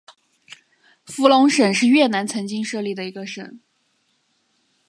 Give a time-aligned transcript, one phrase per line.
[1.05, 3.59] 福隆省是越南曾经设立的一个省。